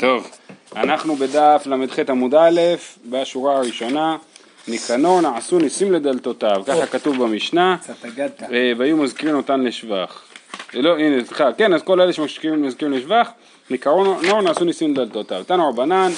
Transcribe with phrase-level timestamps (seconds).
[0.00, 0.30] טוב,
[0.76, 2.60] אנחנו בדף ל"ח עמוד א',
[3.10, 4.16] בשורה הראשונה,
[4.68, 7.76] ניקנור נעשו ניסים לדלתותיו, ככה כתוב במשנה.
[8.52, 10.22] אה, והיו מזכירים אותן לשבח.
[10.74, 13.30] אה, לא, הנה, סליחה, כן, אז כל אלה שמזכירים מזכירים לשבח,
[13.70, 15.44] ניקנור נעשו ניסים לדלתותיו.
[15.46, 16.10] תנו רבנן,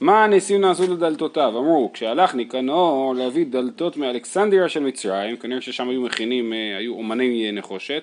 [0.00, 1.48] מה הניסים נעשו לדלתותיו?
[1.48, 7.52] אמרו, כשהלך ניקנור להביא דלתות מאלכסנדריה של מצרים, כנראה ששם היו מכינים, אה, היו אומני
[7.52, 8.02] נחושת,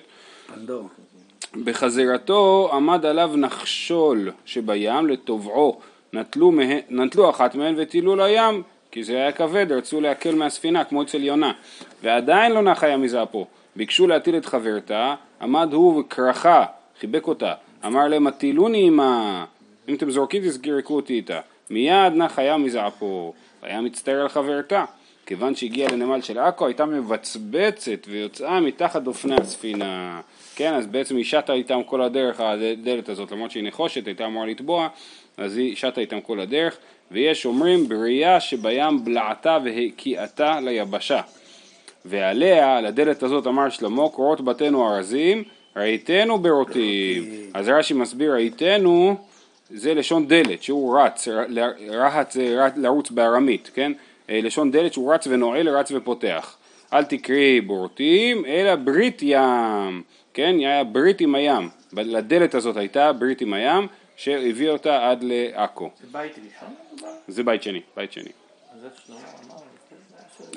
[0.54, 0.88] פנדור.
[1.64, 5.80] בחזירתו עמד עליו נחשול שבים לטובעו,
[6.12, 6.62] נטלו, מה...
[6.90, 11.52] נטלו אחת מהן וטילו לים, כי זה היה כבד, רצו להקל מהספינה כמו אצל יונה,
[12.02, 13.46] ועדיין לא נחה ים מזעפו.
[13.76, 16.64] ביקשו להטיל את חברתה, עמד הוא וכרכה,
[17.00, 17.54] חיבק אותה,
[17.86, 19.44] אמר להם הטילוני עמה,
[19.88, 21.40] אם אתם זורקים תזרקו אותי איתה,
[21.70, 24.84] מיד נחה ים מזעפו, היה מצטער על חברתה.
[25.26, 30.20] כיוון שהגיעה לנמל של עכו הייתה מבצבצת ויוצאה מתחת אופני הספינה.
[30.56, 34.46] כן, אז בעצם היא שטה איתם כל הדרך, הדלת הזאת, למרות שהיא נחושת, הייתה אמורה
[34.46, 34.88] לטבוע,
[35.36, 36.76] אז היא שטה איתם כל הדרך,
[37.10, 41.20] ויש אומרים בראייה שבים בלעתה והקיאתה ליבשה.
[42.04, 45.44] ועליה, על הדלת הזאת אמר שלמה, קורות בתינו ארזים,
[45.76, 47.24] ראיתנו ברוטים.
[47.54, 49.16] אז רש"י מסביר, ראיתנו
[49.70, 51.44] זה לשון דלת, שהוא רץ, ר-
[51.90, 53.92] רהט זה לרוץ בארמית, כן?
[54.30, 56.56] אה, לשון דלת שהוא רץ ונועל, רץ ופותח.
[56.92, 60.02] אל תקראי בורטים, אלא ברית ים,
[60.34, 60.54] כן?
[60.58, 61.68] היה ברית עם הים.
[61.92, 63.86] לדלת הזאת הייתה ברית עם הים,
[64.16, 65.90] שהביא אותה עד לעכו.
[66.00, 66.74] זה בית ראשון?
[67.28, 68.30] זה בית שני, בית שני.
[69.06, 69.56] שלמה אמר?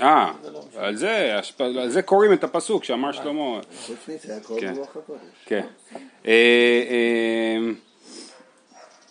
[0.02, 0.32] אה,
[0.78, 3.60] על זה, על זה קוראים את הפסוק שאמר שלמה.
[3.86, 4.74] חוץ מזה הכל כן.
[5.46, 5.66] כן.
[6.26, 6.32] אה,
[6.90, 7.58] אה,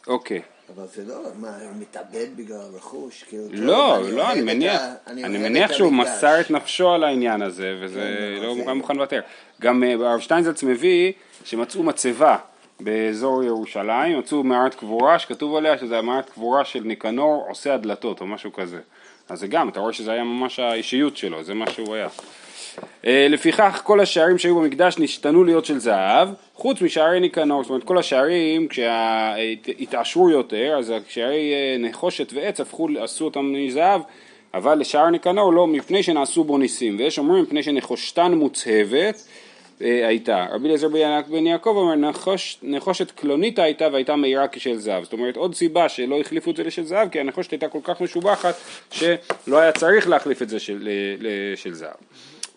[0.06, 0.42] אוקיי.
[0.76, 3.22] אבל זה לא, מה, הוא מתאבד בגלל רכוש?
[3.28, 6.10] כאילו, לא, טוב, לא, אני מניח, ה- אני מניח שהוא המקדש.
[6.14, 8.00] מסר את נפשו על העניין הזה, וזה
[8.38, 9.20] כן, לא זה- מוכן לוותר.
[9.60, 11.12] גם אה, הרב שטיינזלץ מביא
[11.44, 12.36] שמצאו מצבה
[12.80, 18.26] באזור ירושלים, מצאו מערת קבורה שכתוב עליה שזה המערת קבורה של ניקנור עושה הדלתות או
[18.26, 18.80] משהו כזה.
[19.28, 22.08] אז זה גם, אתה רואה שזה היה ממש האישיות שלו, זה מה שהוא היה.
[23.06, 27.84] אה, לפיכך כל השערים שהיו במקדש נשתנו להיות של זהב, חוץ משערי ניקנור, זאת אומרת
[27.84, 34.00] כל השערים כשהתעשרו יותר, אז שערי אה, נחושת ועץ הפכו, עשו אותם מזהב,
[34.54, 39.28] אבל לשער ניקנור לא, מפני שנעשו בו ניסים, ויש אומרים מפני שנחושתן מוצהבת
[39.82, 40.46] אה, הייתה.
[40.52, 40.88] רבי אליעזר
[41.28, 45.04] בן- יעקב אומר נחוש, נחושת קלונית הייתה והייתה מהירה כשל זהב.
[45.04, 48.00] זאת אומרת עוד סיבה שלא החליפו את זה לשל זהב כי הנחושת הייתה כל כך
[48.00, 48.54] משובחת
[48.90, 49.16] שלא
[49.58, 50.92] היה צריך להחליף את זה של, ל-
[51.52, 51.94] לשל זהב.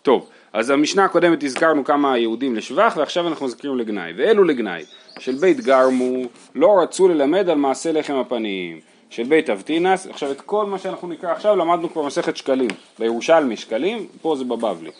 [0.02, 4.12] טוב, אז המשנה הקודמת הזכרנו כמה יהודים לשבח ועכשיו אנחנו מזכירים לגנאי.
[4.16, 4.84] ואלו לגנאי
[5.18, 6.22] של בית גרמו
[6.54, 8.80] לא רצו ללמד על מעשה לחם הפנים.
[9.10, 13.56] של בית אבטינס, עכשיו את כל מה שאנחנו נקרא עכשיו למדנו כבר מסכת שקלים, בירושלמי
[13.56, 14.90] שקלים, פה זה בבבלי.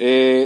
[0.00, 0.44] אה,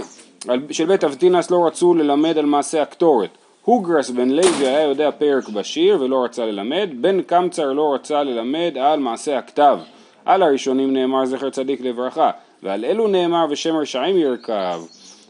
[0.71, 3.29] של בית אבטינס לא רצו ללמד על מעשה הקטורת.
[3.65, 8.77] הוגרס בן לוי היה יודע פרק בשיר ולא רצה ללמד, בן קמצר לא רצה ללמד
[8.81, 9.79] על מעשה הכתב.
[10.25, 12.31] על הראשונים נאמר זכר צדיק לברכה,
[12.63, 14.81] ועל אלו נאמר ושם רשעים ירכב.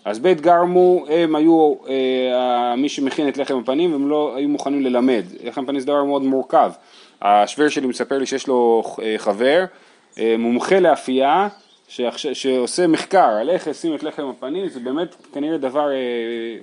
[0.05, 4.81] אז בית גרמו הם היו אה, מי שמכין את לחם הפנים והם לא היו מוכנים
[4.81, 5.23] ללמד.
[5.43, 6.71] לחם הפנים זה דבר מאוד מורכב.
[7.21, 9.65] השוור שלי מספר לי שיש לו אה, חבר,
[10.19, 11.47] אה, מומחה לאפייה,
[11.87, 15.95] שעכשיו, שעושה מחקר על איך לשים את לחם הפנים, זה באמת כנראה דבר אה,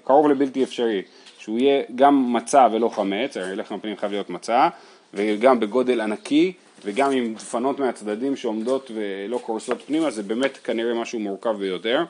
[0.05, 1.03] קרוב לבלתי אפשרי.
[1.39, 4.69] שהוא יהיה גם מצה ולא חמץ, הרי לחם הפנים חייב להיות מצה,
[5.15, 6.53] וגם בגודל ענקי,
[6.85, 12.05] וגם עם דפנות מהצדדים שעומדות ולא קורסות פנימה, זה באמת כנראה משהו מורכב ביותר.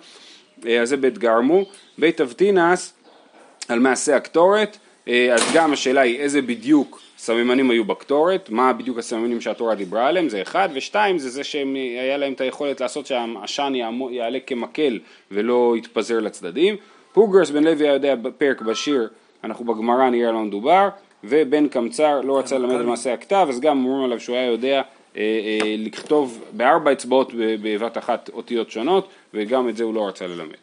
[0.67, 1.65] אה, אז זה בית גרמו.
[1.99, 2.93] בית אבטינס,
[3.69, 4.77] על מעשה הקטורת,
[5.09, 10.07] אה, אז גם השאלה היא איזה בדיוק סממנים היו בקטורת, מה בדיוק הסממנים שהתורה דיברה
[10.09, 13.73] עליהם, זה אחד, ושתיים זה זה שהיה להם את היכולת לעשות שהעשן
[14.11, 14.99] יעלה כמקל
[15.31, 16.77] ולא יתפזר לצדדים.
[17.13, 19.09] הוגרס בן לוי היה יודע פרק בשיר,
[19.45, 20.89] אנחנו בגמרא נראה מה מדובר,
[21.29, 24.83] ובן קמצר לא רצה ללמד על מעשה הכתב, אז גם אומרים עליו שהוא היה יודע
[25.17, 30.27] אה, אה, לכתוב בארבע אצבעות בבת אחת אותיות שונות, וגם את זה הוא לא רצה
[30.27, 30.55] ללמד.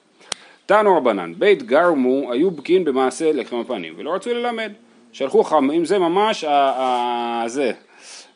[0.66, 4.72] תנו רבנן, בית גרמו היו בקין במעשה לחם הפנים ולא רצו ללמד.
[5.12, 6.46] שלחו חכמים, זה ממש
[7.47, 7.72] זה,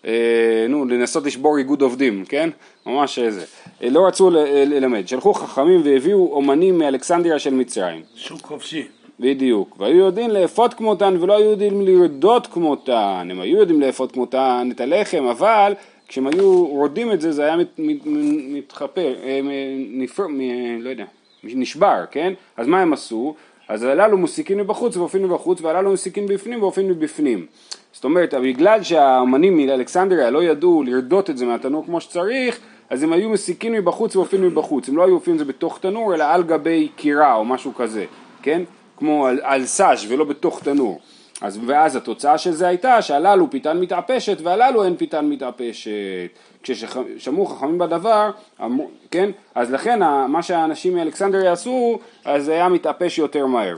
[0.06, 2.50] אה, נו, לנסות לשבור איגוד עובדים, כן?
[2.86, 3.46] ממש זה.
[3.84, 5.08] אה, לא רצו ל- ללמד.
[5.08, 8.02] שלחו חכמים והביאו אומנים מאלכסנדריה של מצרים.
[8.16, 8.88] שוק חופשי.
[9.20, 14.70] בדיוק, והיו יודעים לאפות כמותן ולא היו יודעים לרדות כמותן, הם היו יודעים לאפות כמותן
[14.76, 15.74] את הלחם, אבל
[16.08, 17.98] כשהם היו רודים את זה זה היה מת, מת,
[18.50, 19.40] מתחפר, אה,
[19.90, 21.06] נפר, מ- לא יודע,
[21.44, 22.34] נשבר, כן?
[22.58, 23.36] אז מה הם עשו?
[23.68, 27.46] אז הללו מוסיקין מבחוץ ואופין מבחוץ והללו מוסיקין בפנים ואופין מבפנים.
[27.94, 32.60] זאת אומרת, בגלל שהאמנים מאלכסנדריה לא ידעו לרדות את זה מהתנור כמו שצריך,
[32.90, 34.90] אז הם היו מסיקים מבחוץ ואופין מבחוץ.
[34.90, 38.06] הם לא היו אופים את זה בתוך תנור, אלא על גבי קירה או משהו כזה,
[38.42, 38.62] כן?
[38.98, 41.00] כמו על, על סאז' ולא בתוך תנור.
[41.42, 45.92] אז, ואז התוצאה של זה הייתה שהללו פיתן מתעפשת והללו אין פיתן מתעפשת.
[46.64, 48.32] כששמעו חכמים בדבר,
[48.64, 53.78] אמרו, כן, אז לכן מה שהאנשים מאלכסנדריה עשו, אז זה היה מתעפש יותר מהר.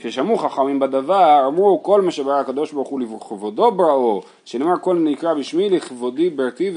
[0.00, 5.34] כששמעו חכמים בדבר, אמרו כל מה שברא הקדוש ברוך הוא לכבודו בראו, שנאמר כל נקרא
[5.34, 6.74] בשמי לכבודי ברטיב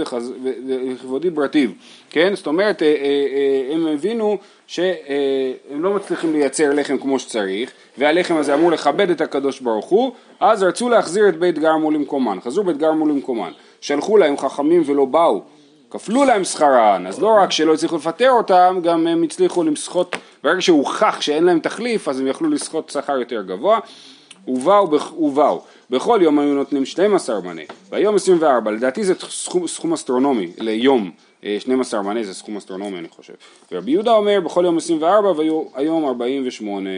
[0.65, 1.73] ולכבודי ברטיב,
[2.09, 2.35] כן?
[2.35, 4.37] זאת אומרת, אה, אה, אה, הם הבינו
[4.67, 10.11] שהם לא מצליחים לייצר לחם כמו שצריך, והלחם הזה אמור לכבד את הקדוש ברוך הוא,
[10.39, 13.51] אז רצו להחזיר את בית גרמו למקומן, חזרו בית גרמו למקומן,
[13.81, 15.41] שלחו להם חכמים ולא באו,
[15.91, 20.61] כפלו להם שכרן, אז לא רק שלא הצליחו לפטר אותם, גם הם הצליחו למסחוט, ברגע
[20.61, 23.79] שהוכח שאין להם תחליף, אז הם יכלו לסחוט שכר יותר גבוה,
[24.47, 30.51] ובאו, ובאו, בכל יום היו נותנים 12 מנה, והיום 24, לדעתי זה סכום, סכום אסטרונומי
[30.57, 31.11] ליום,
[31.59, 33.33] 12 מנה זה סכום אסטרונומי אני חושב,
[33.71, 36.89] ורבי יהודה אומר בכל יום 24 והיום 48,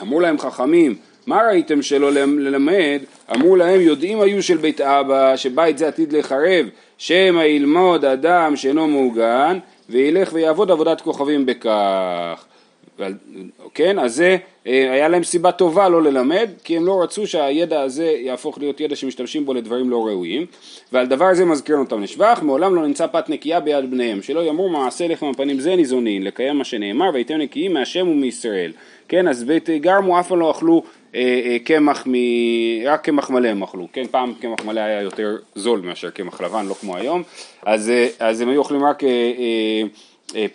[0.00, 0.96] אמרו להם חכמים,
[1.26, 3.00] מה ראיתם שלא ללמד?
[3.34, 6.66] אמרו להם יודעים היו של בית אבא שבית זה עתיד לחרב
[6.98, 9.58] שמא ילמוד אדם שאינו מעוגן
[9.88, 12.46] וילך ויעבוד עבודת כוכבים בכך.
[13.74, 17.80] כן, אז זה, אה, היה להם סיבה טובה לא ללמד, כי הם לא רצו שהידע
[17.80, 20.46] הזה יהפוך להיות ידע שמשתמשים בו לדברים לא ראויים,
[20.92, 24.68] ועל דבר זה מזכירים אותם לשבח, מעולם לא נמצא פת נקייה ביד בניהם, שלא יאמרו
[24.68, 28.72] מעשה לחם הפנים זה ניזונין, לקיים מה שנאמר, והייתם נקיים מהשם ומישראל.
[29.08, 30.82] כן, אז בית גרמו אף פעם לא אכלו
[31.64, 32.12] קמח, מ...
[32.86, 36.66] רק קמח מלא הם אכלו, כן, פעם קמח מלא היה יותר זול מאשר קמח לבן,
[36.66, 37.22] לא כמו היום,
[37.62, 39.02] אז, אה, אז הם היו אוכלים רק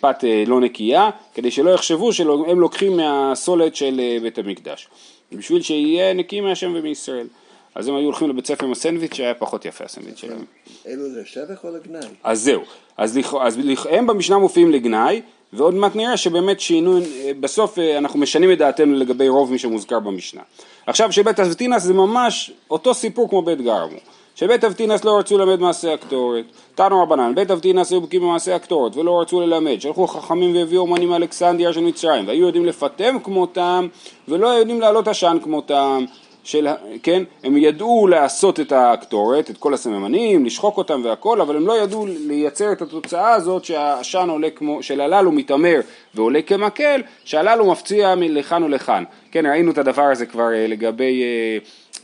[0.00, 4.88] פת לא נקייה, כדי שלא יחשבו שהם לוקחים מהסולת של בית המקדש,
[5.32, 7.26] בשביל שיהיה נקי מהשם ומישראל.
[7.74, 10.44] אז הם היו הולכים לבית ספר עם הסנדוויץ' שהיה פחות יפה הסנדוויץ' שלהם.
[10.86, 12.08] אלו זה שבח או לגנאי?
[12.22, 12.62] אז זהו,
[12.96, 13.58] אז, אז
[13.90, 16.98] הם במשנה מופיעים לגנאי, ועוד מעט נראה שבאמת שינו,
[17.40, 20.40] בסוף אה, אנחנו משנים את דעתנו לגבי רוב מי שמוזכר במשנה.
[20.86, 23.98] עכשיו שבית אבטינס זה ממש אותו סיפור כמו בית גרמו.
[24.34, 26.44] שבית אבטינס לא רצו ללמד מעשה הקטורת.
[26.74, 29.80] תנו רבנן, בית אבטינס היו בקיאים במעשה הקטורת ולא רצו ללמד.
[29.80, 33.88] שלחו חכמים והביאו אומנים מאלכסנדיה של מצרים והיו יודעים לפטם כמותם
[34.28, 36.04] ולא יודעים להעלות עשן כמותם.
[36.44, 36.68] של,
[37.02, 41.82] כן, הם ידעו לעשות את הקטורת, את כל הסממנים, לשחוק אותם והכל, אבל הם לא
[41.82, 45.80] ידעו לייצר את התוצאה הזאת שהעשן עולה כמו, של הללו מתעמר
[46.14, 49.04] ועולה כמקל, שהללו מפציע לכאן ולכאן.
[49.30, 51.58] כן, ראינו את הדבר הזה כבר אה, לגבי, אה,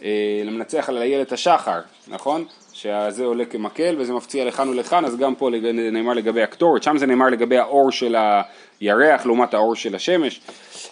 [0.04, 2.44] אה, למנצח על איילת השחר, נכון?
[2.72, 5.50] שזה עולה כמקל וזה מפציע לכאן ולכאן, אז גם פה
[5.92, 8.16] נאמר לגבי הקטורת, שם זה נאמר לגבי האור של
[8.80, 10.40] הירח לעומת האור של השמש.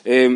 [0.07, 0.27] אה,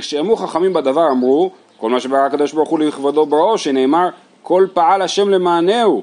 [0.00, 4.08] כשאמרו חכמים בדבר אמרו כל מה שברא הקדוש ברוך הוא לכבודו בראו, שנאמר
[4.42, 6.02] כל פעל השם למענהו.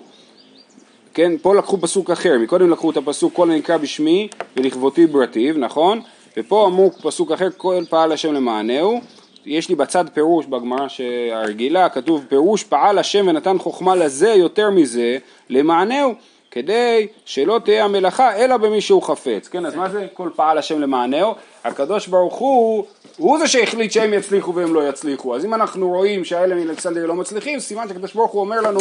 [1.14, 4.28] כן, פה לקחו פסוק אחר, מקודם לקחו את הפסוק כל הנקרא בשמי
[4.58, 6.02] ולכבותי ברטיב, נכון?
[6.38, 9.02] ופה אמרו פסוק אחר, כל פעל השם למענהו.
[9.46, 10.88] יש לי בצד פירוש בגמרא
[11.32, 15.18] הרגילה, כתוב פירוש פעל השם ונתן חוכמה לזה יותר מזה
[15.50, 16.14] למענהו.
[16.52, 20.82] כדי שלא תהיה המלאכה אלא במי שהוא חפץ, כן, אז מה זה כל פעל השם
[20.82, 21.34] למענהו?
[21.64, 22.86] הקדוש ברוך הוא,
[23.22, 27.16] הוא זה שהחליט שהם יצליחו והם לא יצליחו, אז אם אנחנו רואים שהאלה מאלכסנדריה לא
[27.16, 28.80] מצליחים, סימן שהקדוש ברוך הוא אומר לנו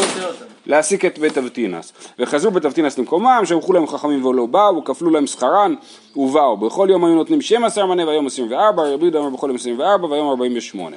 [0.67, 1.93] להסיק את בית אבטינס.
[2.19, 5.75] וחזרו בית אבטינס למקומם, שלחו להם חכמים ולא באו, וכפלו להם שכרן
[6.17, 6.57] ובאו.
[6.57, 10.29] בכל יום היו נותנים 12 מנה והיום 24, רבי יהודה אומר בכל יום 24 והיום
[10.29, 10.97] 48.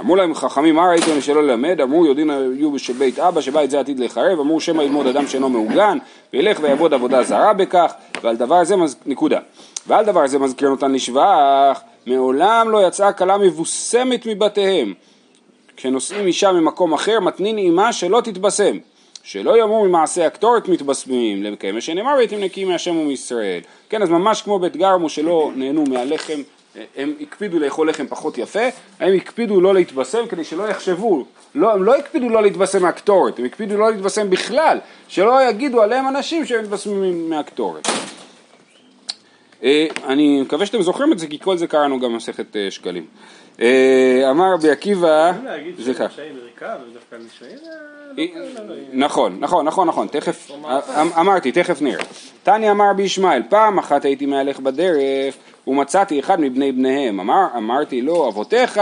[0.00, 1.80] אמרו להם חכמים מה ראיתם שלא ללמד?
[1.80, 5.48] אמרו יודעים היו של בית אבא שבית זה עתיד לחרב אמרו שמא ילמוד אדם שאינו
[5.48, 5.98] מעוגן
[6.32, 8.96] וילך ויעבוד עבודה זרה בכך ועל דבר זה מז...
[9.06, 9.38] נקודה
[9.86, 14.94] ועל דבר זה מזכיר אותן לשבח מעולם לא יצאה כלה מבוסמת מבתיהם.
[15.76, 18.78] כשנושאים אישה ממקום אחר מתנין אימה שלא תתבשם.
[19.22, 23.60] שלא יאמרו ממעשה הקטורת מתבשמים למקיים שנאמר והייתם נקיים מהשם ומישראל.
[23.88, 26.42] כן אז ממש כמו בית גרמו שלא נהנו מהלחם
[26.96, 28.68] הם הקפידו לאכול לחם פחות יפה,
[29.00, 33.44] הם הקפידו לא להתבשם כדי שלא יחשבו, לא, הם לא הקפידו לא להתבשם מהקטורת, הם
[33.44, 34.78] הקפידו לא להתבשם בכלל,
[35.08, 37.88] שלא יגידו עליהם אנשים שהם מתבשמים מהקטורת.
[39.64, 43.06] אה, אני מקווה שאתם זוכרים את זה כי כל זה קראנו גם במסכת אה, שקלים.
[43.60, 45.32] אה, אמר רבי עקיבא,
[45.78, 46.22] זה ככה.
[48.92, 50.50] נכון, נכון, נכון, נכון, תכף,
[51.20, 52.04] אמרתי, תכף נראה.
[52.42, 55.34] תניא אמר רבי ישמעאל, פעם אחת הייתי מהלך בדרך
[55.66, 58.80] ומצאתי אחד מבני בניהם, אמר, אמרתי לו, אבותיך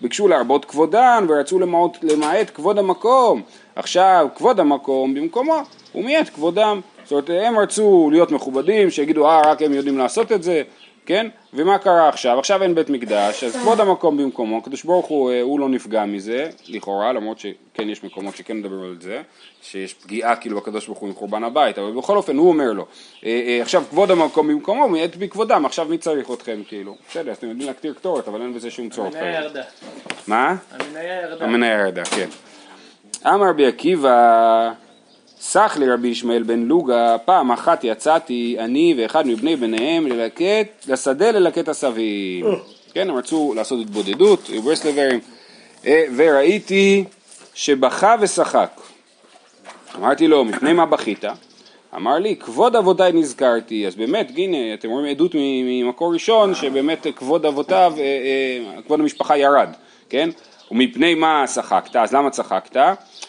[0.00, 3.42] ביקשו להרבות כבודן ורצו למעט, למעט כבוד המקום,
[3.76, 5.62] עכשיו כבוד המקום במקומו,
[5.94, 6.80] ומיעט כבודם.
[7.08, 10.62] זאת אומרת, הם רצו להיות מכובדים, שיגידו, אה, רק הם יודעים לעשות את זה,
[11.06, 11.26] כן?
[11.54, 12.38] ומה קרה עכשיו?
[12.38, 16.04] עכשיו אין בית מקדש, אז כבוד המקום במקומו, הקדוש ברוך הוא, אה, הוא לא נפגע
[16.04, 19.22] מזה, לכאורה, למרות שכן יש מקומות שכן מדברים על זה,
[19.62, 22.86] שיש פגיעה כאילו בקדוש ברוך הוא עם חורבן הבית, אבל בכל אופן הוא אומר לו,
[23.24, 26.94] אה, אה, עכשיו כבוד המקום במקומו, מעת בכבודם, עכשיו מי צריך אתכם כאילו?
[27.10, 29.14] בסדר, אתם יודעים להקטיר קטורת, אבל אין בזה שום צורך.
[29.14, 29.40] המניה.
[29.40, 29.62] ירדה.
[30.26, 30.56] מה?
[30.70, 31.44] המניה ירדה.
[31.44, 32.28] המניה ירדה, כן.
[33.26, 34.72] אמר רבי עקיבא,
[35.40, 41.30] סח לי רבי ישמעאל בן לוגה, פעם אחת יצאתי אני ואחד מבני בניהם ללקט, לשדה
[41.30, 42.46] ללקט עשבים.
[42.94, 45.20] כן, הם רצו לעשות התבודדות, היו ברסלברים,
[45.86, 47.04] אה, וראיתי
[47.54, 48.80] שבכה ושחק.
[49.96, 51.24] אמרתי לו, מפני מה בכית?
[51.96, 57.46] אמר לי, כבוד אבותיי נזכרתי, אז באמת, הנה, אתם רואים עדות ממקור ראשון, שבאמת כבוד
[57.46, 59.68] אבותיו, אה, אה, כבוד המשפחה ירד,
[60.08, 60.28] כן?
[60.70, 62.76] ומפני מה צחקת, אז למה צחקת?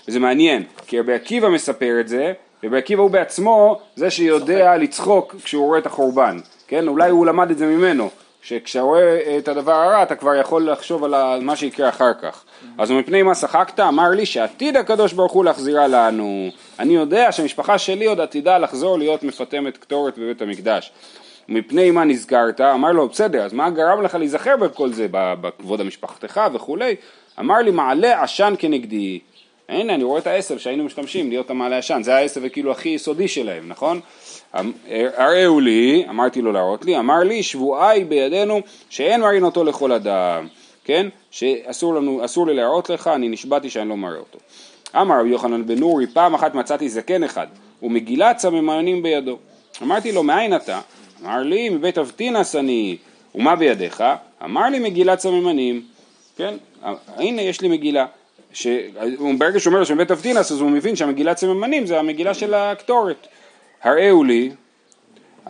[0.07, 2.33] וזה מעניין, כי רבי עקיבא מספר את זה,
[2.63, 6.88] רבי עקיבא הוא בעצמו זה שיודע לצחוק כשהוא רואה את החורבן, כן?
[6.88, 8.09] אולי הוא למד את זה ממנו,
[8.41, 12.43] שכשאתה רואה את הדבר הרע אתה כבר יכול לחשוב על מה שיקרה אחר כך.
[12.77, 13.79] אז מפני מה צחקת?
[13.79, 16.50] אמר לי שעתיד הקדוש ברוך הוא להחזירה לנו.
[16.79, 20.91] אני יודע שהמשפחה שלי עוד עתידה לחזור להיות מפטמת קטורת בבית המקדש.
[21.50, 22.62] מפני מה נזכרת?
[22.62, 26.96] אמר לו בסדר, אז מה גרם לך להיזכר בכל זה, בכבוד המשפחתך וכולי?
[27.39, 29.20] אמר לי מעלה עשן כנגדי.
[29.70, 33.27] הנה אני רואה את העשב שהיינו משתמשים להיות המעלה עשן, זה העשב כאילו הכי יסודי
[33.27, 34.00] שלהם, נכון?
[34.60, 34.72] אמ-
[35.18, 40.48] הראו לי, אמרתי לו להראות לי, אמר לי שבועי בידינו שאין מראים אותו לכל אדם,
[40.84, 41.08] כן?
[41.32, 44.39] שאסור לנו, אסור לי להראות לך, אני נשבעתי שאני לא מראה אותו.
[44.96, 47.48] אמר רבי יוחנן בן נורי, פעם אחת מצאתי זקן אחד,
[47.84, 49.38] ומגילת סממנים בידו.
[49.82, 50.79] אמרתי לו, מאין אתה?
[51.24, 52.98] אמר לי, מבית אבטינס אני.
[53.36, 54.04] ומה בידיך?
[54.44, 55.82] אמר לי, מגילת סממנים.
[56.38, 56.54] כן,
[57.18, 58.06] הנה יש לי מגילה.
[58.54, 58.68] ש...
[59.38, 63.28] ברגע שהוא אומר שבית אבטינס אז הוא מבין שהמגילת סממנים זה המגילה של הקטורת.
[63.84, 64.50] הראו לי,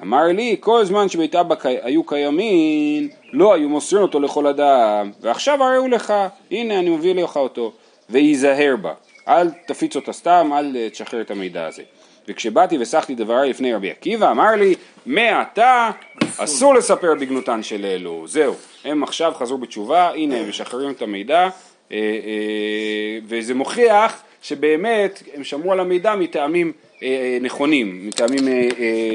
[0.01, 1.77] אמר לי, כל זמן שבית אבא קי...
[1.81, 6.13] היו קיימים, לא היו מוסרים אותו לכל אדם, ועכשיו הראו לך,
[6.51, 7.71] הנה אני מביא לך אותו,
[8.09, 8.93] וייזהר בה,
[9.27, 11.83] אל תפיץ אותה סתם, אל אה, תשחרר את המידע הזה.
[12.29, 15.91] וכשבאתי וסחתי דבריי לפני רבי עקיבא, אמר לי, מעתה
[16.37, 18.53] אסור לספר בגנותן של אלו, זהו,
[18.85, 21.49] הם עכשיו חזרו בתשובה, הנה הם משחררים את המידע, אה,
[21.91, 26.71] אה, וזה מוכיח שבאמת הם שמרו על המידע מטעמים
[27.03, 28.47] אה, נכונים, מטעמים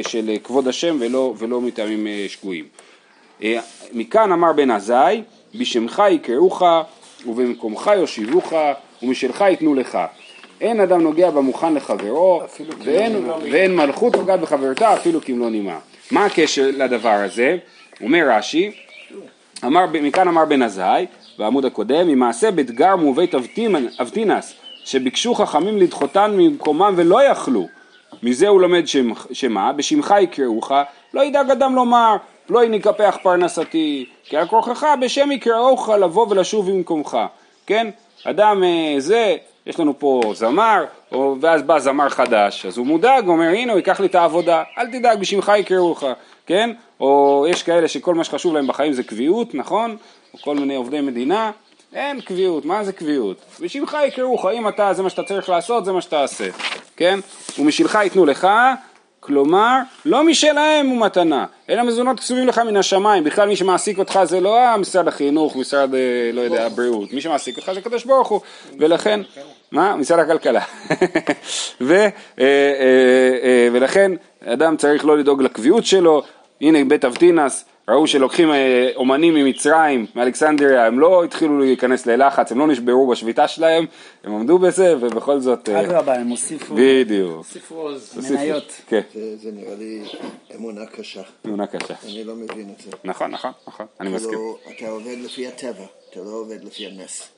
[0.09, 2.64] של כבוד השם ולא, ולא מטעמים שגויים.
[3.92, 5.23] מכאן אמר בן עזאי,
[5.54, 6.62] בשמך יקראוך
[7.26, 8.52] ובמקומך יושיבוך
[9.02, 9.99] ומשלך ייתנו לך.
[10.64, 12.42] אין אדם נוגע במוכן לחברו
[12.85, 15.78] ואין, ואין מלכות נוגעת בחברתה אפילו כמלוא נימה.
[16.11, 17.56] מה הקשר לדבר הזה?
[18.02, 18.71] אומר רש"י,
[19.64, 21.06] אמר, מכאן אמר בן עזאי,
[21.38, 24.54] בעמוד הקודם, ממעשה בדגר ובית אבטינ- אבטינס,
[24.85, 27.66] שביקשו חכמים לדחותן ממקומם ולא יכלו.
[28.23, 28.85] מזה הוא לומד
[29.33, 29.73] שמה?
[29.73, 30.73] בשמך יקראוך,
[31.14, 32.16] לא ידאג אדם לומר,
[32.50, 37.18] לא ינקפח פרנסתי, כי על כורחך בשם יקראוך לבוא ולשוב במקומך,
[37.66, 37.87] כן?
[38.25, 40.85] אדם אה, זה, יש לנו פה זמר,
[41.40, 44.87] ואז בא זמר חדש, אז הוא מודאג, אומר הנה הוא ייקח לי את העבודה, אל
[44.87, 46.04] תדאג בשמך יקראוך,
[46.47, 46.71] כן?
[47.00, 49.97] או יש כאלה שכל מה שחשוב להם בחיים זה קביעות, נכון?
[50.35, 51.50] או כל מיני עובדי מדינה,
[51.94, 53.37] אין קביעות, מה זה קביעות?
[53.61, 56.49] בשמך יקראוך, אם אתה, זה מה שאתה צריך לעשות, זה מה שאתה עושה,
[56.97, 57.18] כן?
[57.59, 58.49] ומשלך ייתנו לך,
[59.26, 64.21] כלומר, לא משלהם הוא מתנה, אלא מזונות קצובים לך מן השמיים, בכלל מי שמעסיק אותך
[64.25, 68.28] זה לא משרד החינוך, משרד, אה, לא יודע, הבריאות, מי שמעסיק אותך זה הקדוש ברוך
[68.28, 68.40] הוא,
[68.78, 69.21] ולכן,
[69.73, 69.97] מה?
[69.97, 70.61] משרד הכלכלה,
[71.81, 72.09] ו, אה,
[72.40, 74.12] אה, ולכן
[74.45, 76.23] אדם צריך לא לדאוג לקביעות שלו,
[76.61, 82.59] הנה בית אבטינס, ראו שלוקחים אה, אומנים ממצרים, מאלכסנדריה, הם לא התחילו להיכנס ללחץ, הם
[82.59, 83.87] לא נשברו בשביתה שלהם,
[84.25, 88.31] הם עמדו בזה ובכל זאת, אה, אדרבה, הם הוסיפו בדיוק, תוסיפו עוז.
[88.31, 88.81] מניות.
[88.88, 89.00] כן,
[89.37, 90.03] זה, נראה לי
[90.55, 91.23] אמונה קשה.
[91.43, 91.95] תמונה קשה.
[92.05, 92.91] אני לא מבין את זה.
[93.05, 94.31] נכון, נכון, נכון, אני מסכים.
[94.31, 97.29] כאילו, אתה עובד לפי הטבע, אתה לא עובד לפי הנס.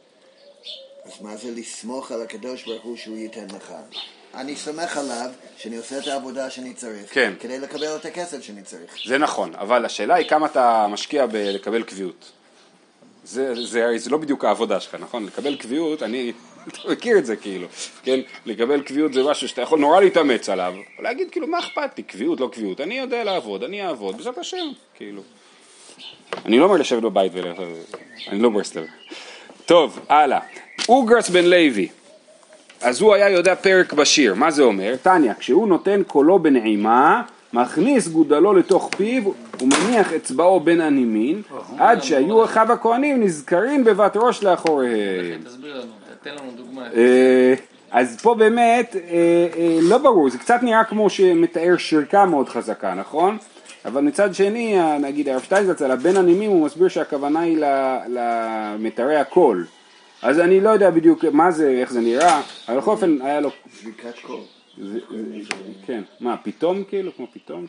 [1.04, 3.74] אז מה זה לסמוך על הקדוש ברוך הוא שהוא ייתן לך?
[4.36, 7.32] אני סומך עליו שאני עושה את העבודה שאני צריך, כן.
[7.40, 8.96] כדי לקבל את הכסף שאני צריך.
[9.06, 12.32] זה נכון, אבל השאלה היא כמה אתה משקיע בלקבל קביעות.
[13.24, 15.26] זה, זה, הרי זה לא בדיוק העבודה שלך, נכון?
[15.26, 16.32] לקבל קביעות, אני,
[16.68, 17.66] אתה מכיר את זה כאילו,
[18.02, 18.20] כן?
[18.46, 22.40] לקבל קביעות זה משהו שאתה יכול נורא להתאמץ עליו, ולהגיד כאילו מה אכפת לי, קביעות,
[22.40, 25.22] לא קביעות, אני יודע לעבוד, אני אעבוד, בעזרת השם, כאילו.
[26.44, 27.52] אני לא אומר לשבת בבית ול...
[28.28, 28.86] אני לא ברסלב.
[29.66, 30.40] טוב, הלאה.
[30.88, 31.88] אוגרס בן לוי.
[32.82, 34.94] אז הוא היה יודע פרק בשיר, מה זה אומר?
[35.02, 39.22] טניה, כשהוא נותן קולו בנעימה, מכניס גודלו לתוך פיו
[39.62, 41.42] ומניח אצבעו בין הנימין,
[41.78, 45.42] עד שהיו אחיו הכהנים נזכרים בבת ראש לאחוריהם.
[45.44, 45.92] תסביר לנו,
[46.22, 46.82] תן לנו דוגמה.
[46.94, 47.54] אה,
[47.90, 49.00] אז פה באמת אה,
[49.56, 53.38] אה, לא ברור, זה קצת נראה כמו שמתאר שרקה מאוד חזקה, נכון?
[53.84, 59.16] אבל מצד שני, נגיד הרב שטיינזלץ על הבין הנימים הוא מסביר שהכוונה היא ל- למיתרי
[59.16, 59.66] הקול.
[60.26, 63.50] אז אני לא יודע בדיוק מה זה, איך זה נראה, אבל בכל אופן היה לו,
[63.82, 64.40] זריקת קול.
[65.86, 67.66] כן, מה, פתאום כאילו, כמו פתאום?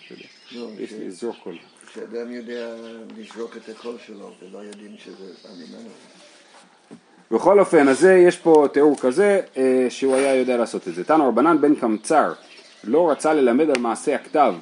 [0.52, 1.58] לא, יש לי אזור קול.
[1.94, 2.76] שאדם יודע
[3.18, 5.90] לזרוק את הקול שלו ולא יודעים שזה בא ממנו.
[7.32, 11.04] בכל אופן, אז יש פה תיאור כזה, אה, שהוא היה יודע לעשות את זה.
[11.04, 12.34] תנו רבנן בן קמצר
[12.84, 14.54] לא רצה ללמד על מעשה הכתב.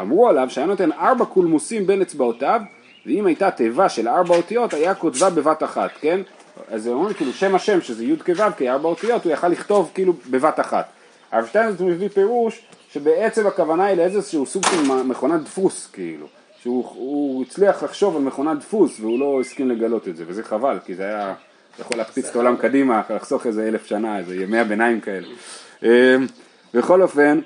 [0.00, 2.60] אמרו עליו שהיה נותן ארבע קולמוסים בין אצבעותיו,
[3.06, 6.20] ואם הייתה תיבה של ארבע אותיות, היה כותבה בבת אחת, כן?
[6.68, 10.60] אז אומרים כאילו שם השם, שזה י' כו' כארבע אותיות, הוא יכל לכתוב כאילו בבת
[10.60, 10.86] אחת.
[11.32, 16.26] הרב שטיינזרץ מביא פירוש שבעצם הכוונה היא לאיזשהו סוג של מכונת דפוס, כאילו.
[16.62, 20.78] שהוא הוא הצליח לחשוב על מכונת דפוס והוא לא הסכים לגלות את זה, וזה חבל,
[20.84, 21.34] כי זה היה
[21.78, 25.26] יכול להקפיץ את העולם קדימה, לחסוך איזה אלף שנה, איזה ימי הביניים כאלה.
[25.84, 26.16] אה,
[26.74, 27.40] בכל אופן,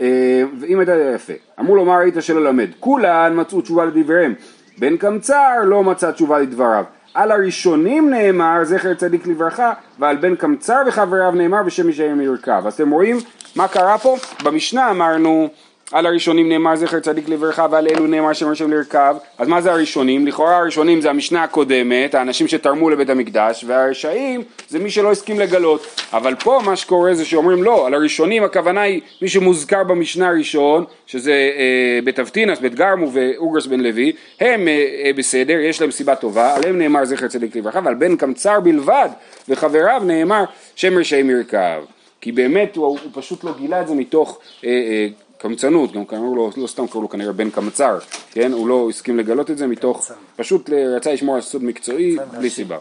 [0.00, 2.68] אה, ואם הייתה יפה, אמרו לו מה ראית שלא למד?
[2.80, 4.34] כולן מצאו תשובה לדבריהם,
[4.78, 6.84] בן קמצר לא מצא תשובה לדבריו.
[7.16, 12.62] על הראשונים נאמר זכר צדיק לברכה, ועל בן קמצר וחבריו נאמר בשם ישעיהם ירכב.
[12.66, 13.16] אז אתם רואים
[13.56, 14.16] מה קרה פה?
[14.44, 15.48] במשנה אמרנו
[15.92, 19.72] על הראשונים נאמר זכר צדיק לברכה ועל אלו נאמר שם השם לרכב אז מה זה
[19.72, 20.26] הראשונים?
[20.26, 25.86] לכאורה הראשונים זה המשנה הקודמת האנשים שתרמו לבית המקדש והרשעים זה מי שלא הסכים לגלות.
[26.12, 30.84] אבל פה מה שקורה זה שאומרים לא על הראשונים הכוונה היא מי שמוזכר במשנה הראשון
[31.06, 35.90] שזה אה, בית אבטינס, בית גרמו ואוגרס בן לוי הם אה, אה, בסדר יש להם
[35.90, 39.08] סיבה טובה עליהם נאמר זכר צדיק לברכה ועל בן קמצר בלבד
[39.48, 40.44] וחבריו נאמר
[40.76, 41.82] שם רשעים ירכב
[42.20, 45.08] כי באמת הוא, הוא פשוט לא גילה את זה מתוך אה, אה,
[45.48, 47.98] קמצנות, גם קראו לו, לא סתם קראו לו כנראה בן קמצר,
[48.32, 48.52] כן?
[48.52, 52.78] הוא לא הסכים לגלות את זה מתוך, פשוט רצה לשמור על סוד מקצועי בלי סיבה.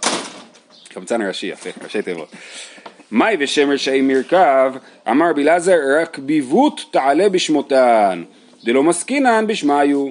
[0.94, 2.28] קמצן ראשי, יפה, ראשי תיבות.
[3.12, 4.74] מאי ושם רשעים מרכב,
[5.10, 8.24] אמר בלעזר רק ביבות תעלה בשמותן,
[8.64, 10.08] דלא מסקינן בשמיו.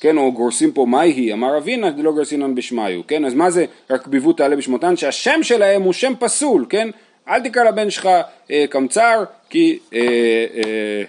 [0.00, 3.64] כן, או גורסים פה מהי היא, אמר אבינה, דלא גורסינן בשמיו, כן, אז מה זה
[3.90, 4.96] רק ביבות תעלה בשמותן?
[4.96, 6.88] שהשם שלהם הוא שם פסול, כן?
[7.28, 8.08] אל תקרא לבן שלך
[8.50, 11.02] אה, קמצר, כי אה, אה,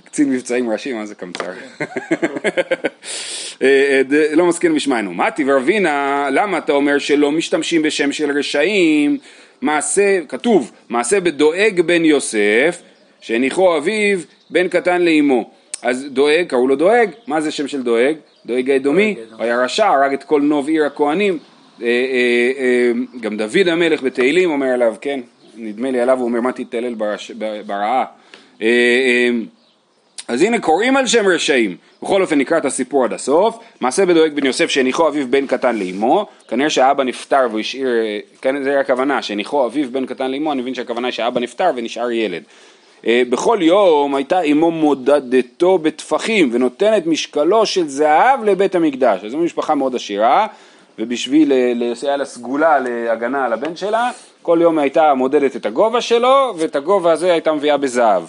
[0.00, 1.50] קצין מבצעים ראשי, מה זה קמצר?
[3.62, 5.14] אה, אה, לא מסכים בשמיינו.
[5.14, 9.18] מתי ורבינה, למה אתה אומר שלא משתמשים בשם של רשעים?
[9.60, 12.82] מעשה, כתוב, מעשה בדואג בן יוסף,
[13.20, 14.18] שהניחו אביו
[14.50, 15.50] בן קטן לאמו.
[15.82, 18.14] אז דואג, קראו לו דואג, מה זה שם של דואג?
[18.46, 21.38] דואג האדומי, הוא היה רשע, הרג את כל נוב עיר הכהנים.
[21.82, 21.88] אה,
[23.20, 25.20] גם דוד המלך בתהילים אומר עליו, כן,
[25.56, 26.94] נדמה לי עליו הוא אומר מה תתעלל
[27.66, 28.04] ברעה.
[30.28, 33.58] אה, אה, אז הנה קוראים על שם רשעים, בכל אופן נקרא את הסיפור עד הסוף,
[33.80, 37.88] מעשה בדואג בן יוסף שהניחו אביו בן קטן לאמו, כנראה שהאבא נפטר והוא השאיר,
[38.40, 42.10] כן זה הכוונה, שהניחו אביו בן קטן לאמו, אני מבין שהכוונה היא שהאבא נפטר ונשאר
[42.10, 42.42] ילד.
[43.06, 49.38] אה, בכל יום הייתה אמו מודדתו בטפחים ונותנת משקלו של זהב לבית המקדש, אז זו
[49.38, 50.46] משפחה מאוד עשירה
[50.98, 54.10] ובשביל אה, לסייע לה סגולה להגנה על הבן שלה,
[54.42, 58.22] כל יום הייתה מודדת את הגובה שלו ואת הגובה הזה הייתה מביאה בזהב.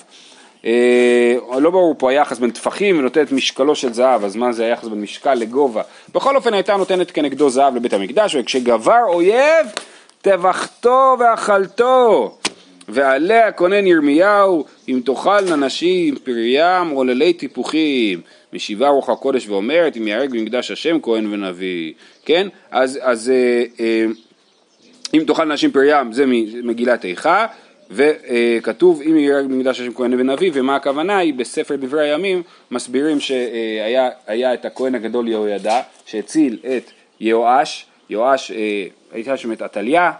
[0.65, 4.88] אה, לא ברור פה היחס בין טפחים ונותנת משקלו של זהב, אז מה זה היחס
[4.88, 5.82] בין משקל לגובה?
[6.13, 9.67] בכל אופן הייתה נותנת כנגדו זהב לבית המקדש, וכשגבר אויב,
[10.21, 12.38] טבחתו ואכלתו.
[12.89, 18.21] ועליה כונן ירמיהו, אם תאכלנה נשים פריים עוללי טיפוחים,
[18.54, 21.93] משיבה רוח הקודש ואומרת, אם יהרג במקדש השם כהן ונביא.
[22.25, 22.47] כן?
[22.71, 24.06] אז, אז אה, אה,
[25.13, 27.45] אם תאכל נשים פריים זה ממגילת איכה
[27.91, 31.17] וכתוב אם יהרג במקדש השם כהן ונביא ומה הכוונה?
[31.17, 38.52] היא בספר דברי הימים מסבירים שהיה היה את הכהן הגדול יהוידע שהציל את יהואש, יהואש
[38.52, 40.12] אה, הייתה שם את עתליה,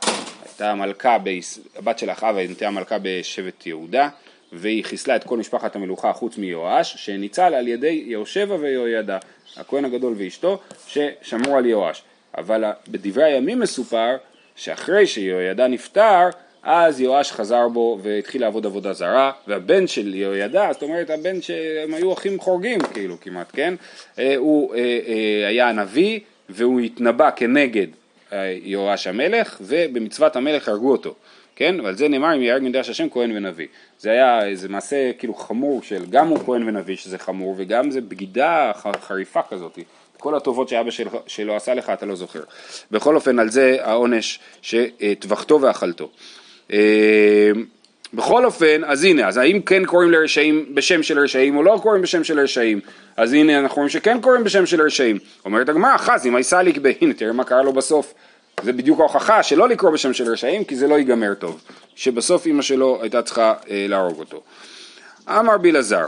[0.46, 4.10] הייתה מלכה, ביס- הבת של אחאב הייתה מלכה בשבט יהודה
[4.54, 9.18] והיא חיסלה את כל משפחת המלוכה חוץ מיואש שניצל על ידי יהושבע ויהוידע
[9.58, 12.04] הכהן הגדול ואשתו ששמרו על יואש
[12.38, 14.16] אבל בדברי הימים מסופר
[14.56, 16.30] שאחרי שיהוידע נפטר
[16.66, 21.94] אז יואש חזר בו והתחיל לעבוד עבודה זרה והבן של יהוידע זאת אומרת הבן שהם
[21.94, 23.74] היו אחים חורגים כאילו כמעט כן
[24.20, 27.88] אה, הוא אה, אה, היה הנביא והוא התנבא כנגד
[28.64, 31.16] יואש המלך ובמצוות המלך הרגו אותו
[31.56, 31.76] כן?
[31.84, 33.68] ועל זה נאמר אם יהרג מקדש השם כהן ונביא.
[34.00, 38.02] זה היה איזה מעשה כאילו חמור של גם הוא כהן ונביא שזה חמור וגם זה
[38.02, 39.80] בגידה חריפה כזאת.
[40.18, 42.44] כל הטובות שאבא של, שלו עשה לך אתה לא זוכר.
[42.92, 46.10] בכל אופן על זה העונש שטבחתו ואכלתו.
[46.74, 47.52] אה,
[48.14, 52.02] בכל אופן, אז הנה, אז האם כן קוראים לרשעים בשם של רשעים או לא קוראים
[52.02, 52.80] בשם של רשעים?
[53.18, 55.20] אז הנה אנחנו רואים שכן קוראים בשם של רשעים.
[55.46, 58.14] אומרת הגמרא, חזי, מה יסליק בה, הנה תראה מה קרה לו בסוף.
[58.64, 61.62] זה בדיוק ההוכחה שלא לקרוא בשם של רשעים כי זה לא ייגמר טוב.
[61.96, 64.42] שבסוף אימא שלו הייתה צריכה אה, להרוג אותו.
[65.30, 66.06] אמר בלעזר,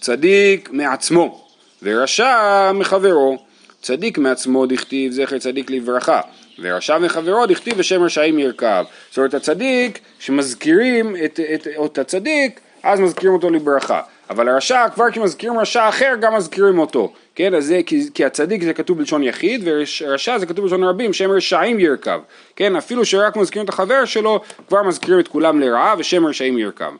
[0.00, 1.48] צדיק מעצמו,
[1.82, 3.38] ורשע מחברו.
[3.82, 6.20] צדיק מעצמו דכתיב זכר צדיק לברכה,
[6.60, 8.84] ורשע מחברו דכתיב ושם רשעים ירכב.
[9.08, 14.00] זאת אומרת הצדיק, שמזכירים את, את, את הצדיק, אז מזכירים אותו לברכה.
[14.30, 17.12] אבל הרשע, כבר כי מזכירים רשע אחר, גם מזכירים אותו.
[17.34, 21.12] כן, אז זה, כי, כי הצדיק זה כתוב בלשון יחיד, ורשע זה כתוב בלשון רבים,
[21.12, 22.20] שם רשעים ירכב.
[22.56, 26.92] כן, אפילו שרק מזכירים את החבר שלו, כבר מזכירים את כולם לרעה, ושם רשעים ירכב.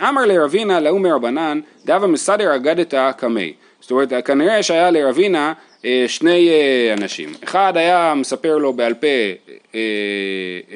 [0.00, 3.54] אמר לרבינה, להוא מרבנן, דאבה מסדר אגדתא קמי.
[3.80, 5.52] זאת אומרת, כנראה שהיה לרבינה
[6.06, 7.34] שני אה, אנשים.
[7.44, 9.06] אחד היה מספר לו בעל פה
[9.74, 9.80] אה,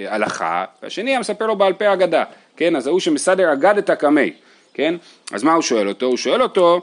[0.08, 2.24] הלכה, והשני היה מספר לו בעל פה אגדה.
[2.56, 4.32] כן, אז ההוא שמסדר אגדתא קמי.
[4.74, 4.94] כן?
[5.32, 6.06] אז מה הוא שואל אותו?
[6.06, 6.80] הוא שואל אותו,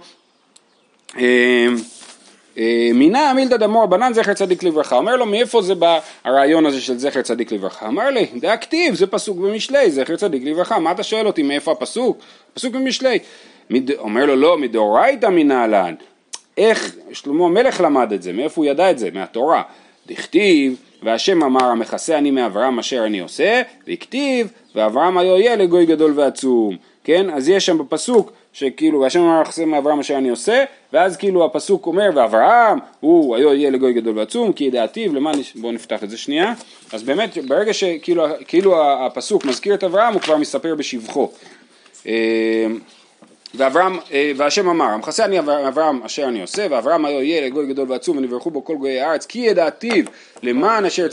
[2.93, 6.97] מינה מילתא דמור בנן זכר צדיק לברכה, אומר לו מאיפה זה בא הרעיון הזה של
[6.97, 7.87] זכר צדיק לברכה?
[7.87, 11.71] אמר לי, זה הכתיב, זה פסוק במשלי, זכר צדיק לברכה, מה אתה שואל אותי מאיפה
[11.71, 12.17] הפסוק?
[12.53, 13.19] פסוק במשלי.
[13.97, 15.93] אומר לו לא, מדאורייתא מנהלן,
[16.57, 19.09] איך שלמה המלך למד את זה, מאיפה הוא ידע את זה?
[19.13, 19.61] מהתורה.
[20.07, 26.13] דכתיב, והשם אמר המכסה אני מאברהם אשר אני עושה, והכתיב, ואברהם היו יהיה לגוי גדול
[26.15, 26.77] ועצום.
[27.03, 27.29] כן?
[27.29, 30.63] אז יש שם בפסוק שכאילו, והשם אמר יחסם מאברהם אשר אני עושה,
[30.93, 35.71] ואז כאילו הפסוק אומר, ואברהם הוא היו יהיה לגוי גדול ועצום, כי ידעתיו, למען, בואו
[35.71, 36.53] נפתח את זה שנייה,
[36.93, 41.31] אז באמת ברגע שכאילו כאילו הפסוק מזכיר את אברהם, הוא כבר מספר בשבחו.
[43.57, 47.91] ואברהם, אה, והשם אמר, המכסה אני אברהם אשר אני עושה, ואברהם היו יהיה לגוי גדול
[47.91, 50.03] ועצום, ונברכו בו כל גויי הארץ, כי ידעתיו
[50.43, 51.07] למען אשר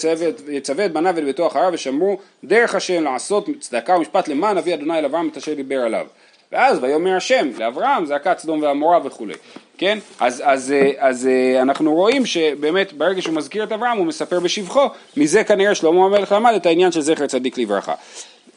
[0.49, 4.99] יצווה את בניו ואת ביתו אחריו, ושמרו דרך השם לעשות צדקה ומשפט למען אבי אדוני
[4.99, 6.07] אל אברהם את אשר דיבר עליו.
[6.53, 9.35] ואז ויאמר השם לאברהם זעקת סדום ועמורה וכולי,
[9.79, 9.99] כן?
[10.21, 14.41] אז, אז, אה, אז אה, אנחנו רואים שבאמת ברגע שהוא מזכיר את אברהם הוא מספר
[14.41, 14.81] בשבחו,
[15.17, 17.95] מזה כנראה שלמה המלך למד את העניין של זכר צדיק לברכה.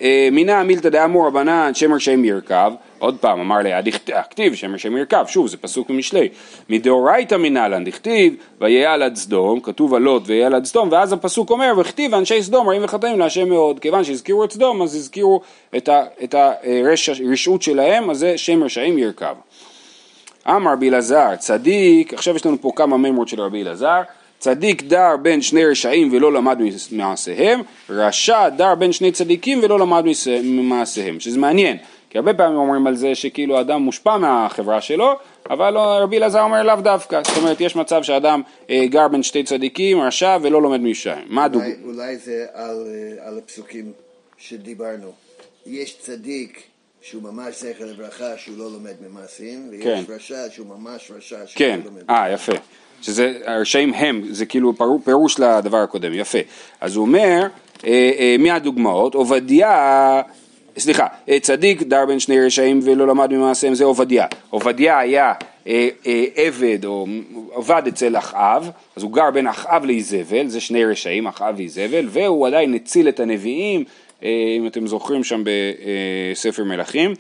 [0.01, 4.97] אה, מינה מילתא דאמור רבנן שמר שם ירכב, עוד פעם אמר לי דכתיב שמר שם
[4.97, 6.29] ירכב, שוב זה פסוק במשלי,
[6.69, 11.73] מדאורייתא מנהלן דכתיב ויעל עד סדום, כתוב על לוט ויעל עד סדום, ואז הפסוק אומר
[11.77, 15.41] וכתיב אנשי סדום רעים וחטאים להשם מאוד, כיוון שהזכירו את סדום אז הזכירו
[16.23, 19.35] את הרשעות שלהם, אז זה שם רשעים ירכב.
[20.47, 24.01] אמר רבי אלעזר צדיק, עכשיו יש לנו פה כמה מימות של רבי אלעזר
[24.45, 26.59] צדיק דר בין שני רשעים ולא למד
[26.91, 30.03] ממעשיהם, רשע דר בין שני צדיקים ולא למד
[30.43, 31.77] ממעשיהם, שזה מעניין,
[32.09, 35.13] כי הרבה פעמים אומרים על זה שכאילו אדם מושפע מהחברה שלו,
[35.49, 39.23] אבל לא, רבי אלעזר אומר לאו דווקא, זאת אומרת יש מצב שאדם אה, גר בין
[39.23, 41.25] שתי צדיקים, רשע ולא לומד משיים.
[41.27, 41.65] מה הדוגמא?
[41.65, 43.91] אולי, אולי זה על, אה, על הפסוקים
[44.37, 45.11] שדיברנו.
[45.65, 46.63] יש צדיק
[47.01, 50.03] שהוא ממש זכר לברכה שהוא לא לומד ממעשים, ויש כן.
[50.07, 51.79] רשע שהוא ממש רשע שהוא כן.
[51.79, 52.07] לא לומד ממעשים.
[52.07, 52.53] כן, אה יפה.
[53.05, 56.39] שזה הרשעים הם, זה כאילו פירוש לדבר הקודם, יפה.
[56.81, 57.47] אז הוא אומר,
[57.85, 59.13] אה, אה, מי הדוגמאות?
[59.15, 60.21] עובדיה,
[60.77, 64.25] סליחה, אה, צדיק דר בין שני רשעים ולא למד ממעשיהם, זה עובדיה.
[64.49, 65.33] עובדיה היה
[65.67, 67.07] אה, אה, עבד או
[67.55, 72.47] עבד אצל אחאב, אז הוא גר בין אחאב לאיזבל, זה שני רשעים, אחאב ואיזבל, והוא
[72.47, 73.83] עדיין הציל את הנביאים,
[74.23, 77.13] אה, אם אתם זוכרים שם בספר מלכים.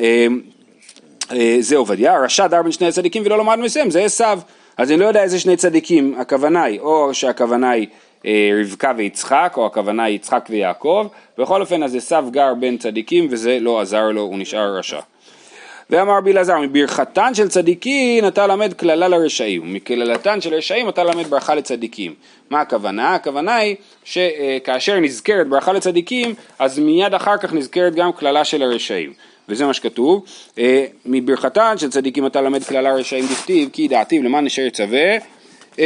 [0.00, 0.26] אה,
[1.32, 4.40] אה, זה עובדיה, רשע דר בין שני הצדיקים ולא למד ממעשיהם, זה עשיו.
[4.76, 7.86] אז אני לא יודע איזה שני צדיקים הכוונה היא, או שהכוונה היא
[8.26, 11.06] אה, רבקה ויצחק, או הכוונה היא יצחק ויעקב,
[11.38, 15.00] בכל אופן אז עשו גר בין צדיקים וזה לא עזר לו, הוא נשאר רשע.
[15.90, 21.26] ואמר רבי אלעזר, מברכתן של צדיקים אתה למד קללה לרשעים, ומקללתן של רשעים אתה למד
[21.26, 22.14] ברכה לצדיקים.
[22.50, 23.14] מה הכוונה?
[23.14, 29.12] הכוונה היא שכאשר נזכרת ברכה לצדיקים, אז מיד אחר כך נזכרת גם קללה של הרשעים.
[29.48, 30.24] וזה מה שכתוב,
[30.58, 35.16] אה, מברכתן של צדיקים אתה למד כללה רשעים דכתיב, כי דעתיו למען אשר יצווה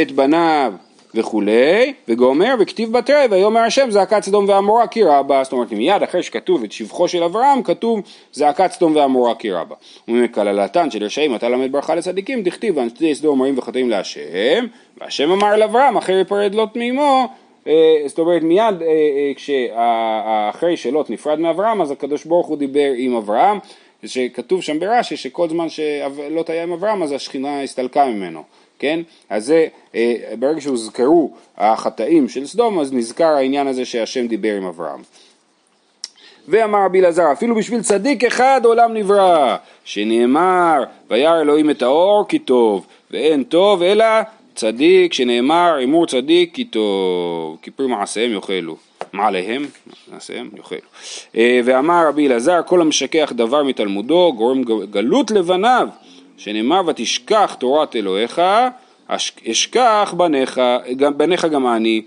[0.01, 0.73] את בניו
[1.15, 6.23] וכולי, וגומר וכתיב בתרי ויאמר השם זעקת סדום ועמורה כי רבה, זאת אומרת מיד אחרי
[6.23, 8.01] שכתוב את שבחו של אברהם כתוב
[8.33, 9.75] זעקת סדום ועמורה כי רבה.
[10.07, 14.65] ומקללתן של רשעים אתה למד ברכה לצדיקים דכתיב ואנשי סדום מרים וחטאים להשם
[15.01, 17.46] והשם אמר לאברהם אחרי יפרד לוט מאמו אה,
[18.07, 23.15] זאת אומרת מיד אה, אה, כשאחרי שלוט נפרד מאברהם אז הקדוש ברוך הוא דיבר עם
[23.15, 23.57] אברהם
[24.05, 28.43] שכתוב שם ברש"י שכל זמן שלוט היה עם אברהם אז השכינה הסתלקה ממנו
[28.79, 28.99] כן?
[29.29, 29.67] אז זה,
[30.39, 35.01] ברגע שהוזכרו החטאים של סדום, אז נזכר העניין הזה שהשם דיבר עם אברהם.
[36.47, 42.39] ואמר רבי אלעזר, אפילו בשביל צדיק אחד עולם נברא, שנאמר, וירא אלוהים את האור כי
[42.39, 44.05] טוב, ואין טוב אלא
[44.57, 48.77] צדיק שנאמר אמור צדיק כי טוב, כי פרי מעשיהם יאכלו.
[49.13, 49.65] מעליהם,
[50.11, 50.77] מעשיהם יאכלו.
[51.37, 55.87] אה, ואמר רבי אלעזר כל המשכח דבר מתלמודו גורם גלות לבניו
[56.37, 58.41] שנאמר ותשכח תורת אלוהיך
[59.51, 60.61] אשכח בניך,
[61.17, 62.01] בניך גם אני.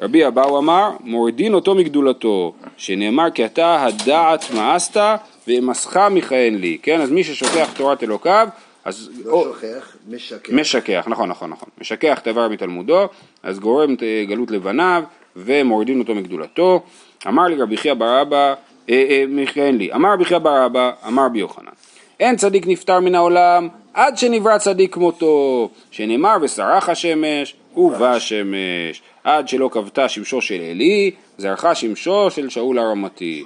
[0.00, 5.00] רבי אבאו אמר מורידין אותו מגדולתו שנאמר כי אתה הדעת מאסת
[5.48, 8.48] ואמסך מכהן לי כן אז מי ששוכח תורת אלוקיו
[8.88, 10.54] אז לא או- שוכח, משקר.
[10.56, 11.68] משכח, נכון, נכון, נכון.
[11.80, 13.08] משכח את האיבר מתלמודו,
[13.42, 15.02] אז גורם את אה, גלות לבניו
[15.36, 16.82] ומורידים אותו מגדולתו.
[17.26, 18.54] אמר לי רבי חייא בר אבא,
[18.90, 21.72] אה, אה, מכהן לי, אמר רבי חייא בר אבא, אמר רבי יוחנן,
[22.20, 29.48] אין צדיק נפטר מן העולם עד שנברא צדיק כמותו, שנאמר ושרח השמש ובא השמש, עד
[29.48, 33.44] שלא כבתה שמשו של עלי, זרחה שמשו של שאול הרמתי.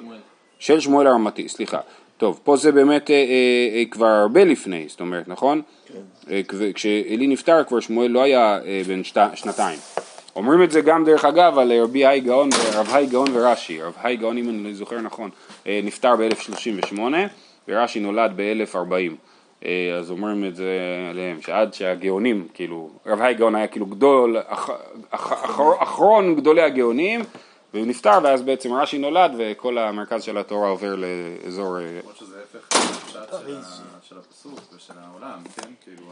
[0.58, 1.78] של שמואל הרמתי, סליחה.
[2.22, 3.22] טוב, פה זה באמת אה, אה,
[3.78, 5.62] אה, כבר הרבה לפני, זאת אומרת, נכון?
[6.30, 9.78] אה, כש- כשעלי נפטר כבר שמואל לא היה אה, בן שת, שנתיים.
[10.36, 13.82] אומרים את זה גם דרך אגב על רבי האי גאון, רב האי גאון ורש"י.
[13.82, 15.30] רב האי גאון, אם אני זוכר נכון,
[15.66, 16.98] אה, נפטר ב-1038
[17.68, 19.12] ורש"י נולד ב-1040.
[19.64, 20.78] אה, אז אומרים את זה
[21.10, 24.70] עליהם, שעד שהגאונים, כאילו, רב האי גאון היה כאילו גדול, אח,
[25.10, 27.20] אח, אח, אחרון גדולי הגאונים,
[27.74, 31.78] והוא נפטר ואז בעצם רש"י נולד וכל המרכז של התורה עובר לאזור...
[31.80, 32.78] אה, למרות שזה ההפך
[34.02, 35.70] של הפסוק ושל העולם, כן?
[35.84, 36.06] כאילו,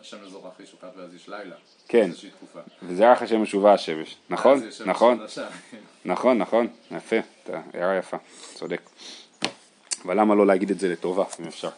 [0.00, 1.54] השם לזורח היא שוקעת ואז יש לילה.
[1.88, 2.10] כן.
[2.36, 2.58] תקופה.
[2.82, 4.60] וזרח השם משובה השמש, נכון?
[4.60, 5.18] שמש נכון?
[5.18, 5.76] חדשה, כן.
[6.04, 8.16] נכון, נכון, יפה, אתה- הערה יפה,
[8.54, 8.80] צודק.
[10.04, 11.68] אבל למה לא להגיד את זה לטובה, אם אפשר?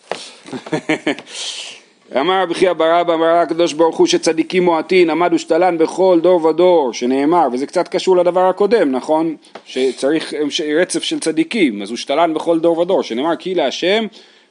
[2.16, 6.44] אמר רבי חייא בר אבא, אמר הקדוש ברוך הוא שצדיקים מועטין, עמד ושתלן בכל דור
[6.44, 9.37] ודור, שנאמר, וזה קצת קשור לדבר הקודם, נכון?
[9.64, 10.35] שצריך
[10.81, 14.07] רצף של צדיקים, אז הוא שתלן בכל דור ודור, שנאמר כי להשם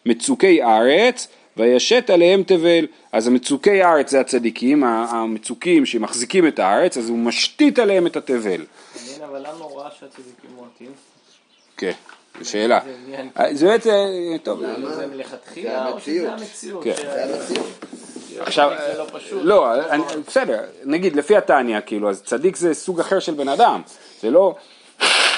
[0.06, 2.88] מצוקי ארץ, וישת עליהם תבל.
[3.12, 8.42] אז המצוקי ארץ זה הצדיקים, המצוקים שמחזיקים את הארץ, אז הוא משתית עליהם את התבל.
[8.42, 10.92] מעניין, אבל למה הוא ראה שהצדיקים מועטים?
[11.78, 11.92] כן,
[12.44, 12.80] שאלה.
[12.86, 13.30] זה עניין.
[13.40, 13.92] אה, זה בעצם,
[14.44, 16.84] טוב, למה זה מלכתחילה או שזה המציאות.
[16.84, 16.94] כן.
[16.96, 17.68] זה המציאות.
[18.40, 19.40] עכשיו, זה לא פשוט.
[19.44, 19.74] לא,
[20.28, 23.82] בסדר, נגיד לפי התניא, כאילו, אז צדיק זה סוג אחר של בן אדם,
[24.22, 24.56] זה לא,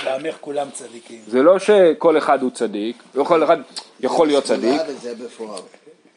[0.05, 1.19] לעמך כולם צדיקים.
[1.27, 3.57] זה לא שכל אחד הוא צדיק, לא כל אחד
[3.99, 4.81] יכול להיות צדיק.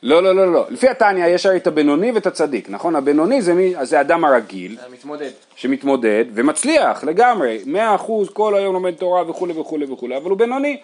[0.05, 2.97] לא, לא, לא, לא, לפי התניא יש הרי את הבינוני ואת הצדיק, נכון?
[2.97, 5.31] הבינוני זה מי, זה האדם הרגיל, המתמודד.
[5.57, 10.77] שמתמודד ומצליח לגמרי, מאה אחוז כל היום לומד תורה וכולי וכולי וכולי, אבל הוא בינוני.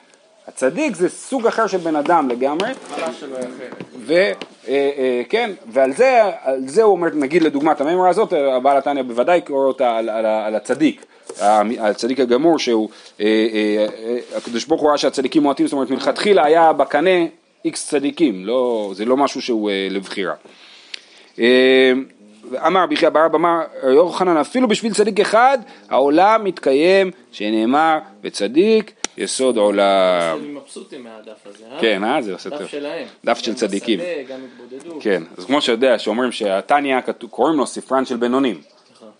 [0.48, 3.84] הצדיק זה סוג אחר של בן אדם לגמרי, ההתחלה שלו היא אחרת.
[5.26, 6.22] וכן, ועל זה,
[6.66, 10.54] זה הוא אומר, נגיד לדוגמת המימרה הזאת, הבעל התניא בוודאי קורא אותה על, על, על
[10.54, 11.06] הצדיק,
[11.80, 12.88] הצדיק הגמור שהוא,
[13.20, 17.26] אה, אה, אה, הקדוש ברוך הוא ראה שהצדיקים מועטים, זאת אומרת מלכתחילה היה בקנה
[17.64, 20.34] איקס צדיקים, לא, זה לא משהו שהוא אה, לבחירה.
[21.38, 21.92] אה,
[22.66, 27.98] אמר רבי חייא בר אבא אמר רבי יוחנן אפילו בשביל צדיק אחד העולם מתקיים שנאמר
[28.22, 30.38] וצדיק יסוד עולם.
[30.38, 31.80] אני מבסוטים מהדף הזה, אה?
[31.80, 32.22] כן, אה?
[32.22, 32.62] זה עושה טוב.
[32.62, 33.06] דף שלהם.
[33.24, 33.98] דף של גם צדיקים.
[33.98, 35.02] בשדה, גם התבודדות.
[35.02, 36.96] כן, אז כמו שאתה יודע, שאומרים שהתניא
[37.30, 38.60] קוראים לו ספרן של בינונים.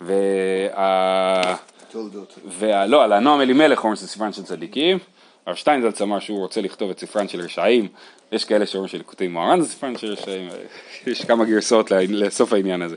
[0.01, 1.55] וה...
[1.91, 2.39] תולדות.
[2.47, 2.87] וה...
[2.87, 4.99] לא, על הנועם אלימלך אומרים שזה ספרן של צדיקים.
[5.47, 7.89] הרב שטיינזלץ אמר שהוא רוצה לכתוב את ספרן של רשעים.
[8.33, 10.49] יש כאלה שאומרים שליקוטי מוהר"ן זה ספרן של רשעים.
[11.07, 12.97] יש כמה גרסאות לסוף העניין הזה.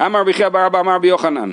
[0.00, 1.52] אמר רבי חייא בר אבא אמר רבי יוחנן.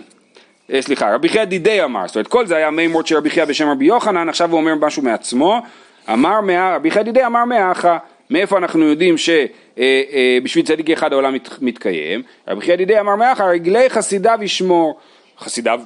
[0.73, 3.45] אה, סליחה, רבי חייא דידי אמר, זאת אומרת כל זה היה מימות של רבי חייא
[3.45, 5.61] בשם רבי יוחנן, עכשיו הוא אומר משהו מעצמו,
[6.09, 7.97] אמר מאה, רבי חייא דידי אמר מאחה,
[8.29, 13.89] מאיפה אנחנו יודעים שבשביל צדיק אחד העולם מת, מתקיים, רבי חייא דידי אמר מאחה, רגלי
[13.89, 14.99] חסידיו ישמור,
[15.39, 15.81] חסידיו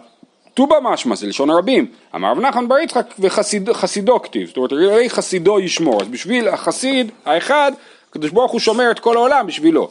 [0.56, 5.10] טובה משמע, זה לשון הרבים, אמר רב נחמן בר יצחק וחסידו כתיב, זאת אומרת רגלי
[5.10, 7.72] חסידו ישמור, אז בשביל החסיד האחד,
[8.10, 9.90] הקדוש ברוך הוא שומר את כל העולם בשבילו.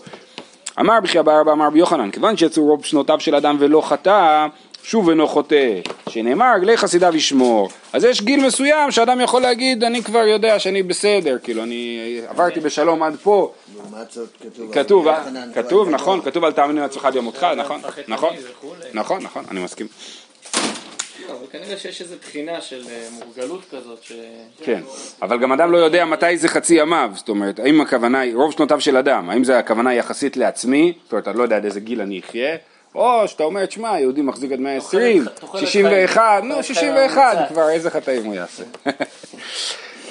[0.80, 3.80] אמר רבי חייא בר אבא אמר רבי יוחנן, כיוון שיצאו רוב שנותיו של אדם ולא
[3.80, 4.46] חטא,
[4.82, 7.70] שוב אינו חוטא, שנאמר רגלי חסידיו ישמור.
[7.92, 12.60] אז יש גיל מסוים שאדם יכול להגיד, אני כבר יודע שאני בסדר, כאילו אני עברתי
[12.60, 14.74] בשלום עד פה, לעומת זאת כתוב...
[14.74, 16.30] כתוב, על יוחנן, כתוב, נכון, גדול.
[16.30, 17.56] כתוב אל תאמינו לעצמך עד נכון, מפחד
[18.08, 18.90] נכון, וכולי.
[18.94, 19.86] נכון, נכון, אני מסכים.
[21.28, 24.12] לא, אבל כנראה שיש איזו תחינה של אה, מורגלות כזאת, ש...
[24.64, 24.80] כן,
[25.22, 28.52] אבל גם אדם לא יודע מתי זה חצי ימיו, זאת אומרת, האם הכוונה היא, רוב
[28.52, 31.80] שנותיו של אדם, האם זה הכוונה יחסית לעצמי, זאת אומרת, אני לא יודע עד איזה
[31.80, 32.56] גיל אני אחיה,
[32.94, 36.48] או שאתה אומר, תשמע, יהודי מחזיק עד 120, תוחלת- תוחלת 61, חיים.
[36.48, 38.62] נו, תוחלת 61, חיים כבר איזה חטאים הוא יעשה.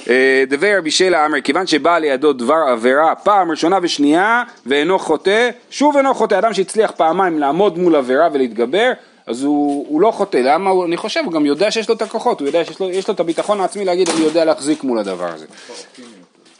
[0.10, 5.50] אה, דבי רבי שלה אמר, כיוון שבא לידו דבר עבירה פעם ראשונה ושנייה ואינו חוטא,
[5.70, 8.92] שוב אינו חוטא, אדם שהצליח פעמיים לעמוד מול עבירה ולהתגבר,
[9.28, 10.70] אז הוא, הוא לא חוטא, למה?
[10.70, 13.08] הוא, אני חושב, הוא גם יודע שיש לו את הכוחות, הוא יודע שיש לו, יש
[13.08, 15.46] לו את הביטחון העצמי להגיד, אני יודע להחזיק מול הדבר הזה.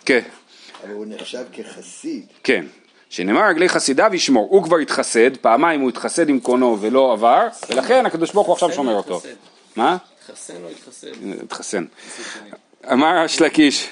[0.06, 0.22] כן,
[0.84, 2.26] אבל הוא נחשב כחסיד.
[2.44, 2.66] כן.
[3.10, 8.06] שנאמר רגלי חסידיו ישמור, הוא כבר התחסד, פעמיים הוא התחסד עם קונו ולא עבר, ולכן
[8.06, 9.22] הקדוש ברוך הוא עכשיו שומר אותו.
[9.76, 9.98] מה?
[10.24, 11.08] התחסן או התחסד?
[11.44, 11.86] התחסן.
[12.92, 13.90] אמר אש לקיש,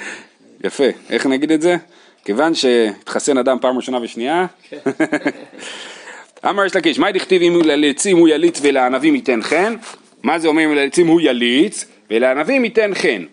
[0.64, 1.76] יפה, איך נגיד את זה?
[2.24, 4.46] כיוון שהתחסן אדם פעם ראשונה ושנייה,
[6.50, 9.74] אמר אש לקיש, מה דכתיב אם ללעצים הוא יליץ ולענבים ייתן חן?
[10.22, 13.24] מה זה אומר אם ללעצים הוא יליץ ולענבים ייתן חן?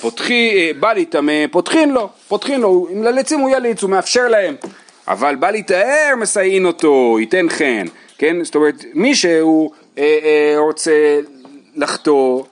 [0.00, 2.08] פותחי, אה, בא להיטמא, פותחין לו.
[2.28, 4.54] פותחים לו, אם לליצים הוא יליץ, הוא מאפשר להם.
[5.08, 7.86] אבל בא להיטהר, מסייעין אותו, ייתן חן,
[8.18, 8.44] כן?
[8.44, 11.20] זאת אומרת, מי שהוא אה, אה, רוצה
[11.74, 12.42] לחטוא,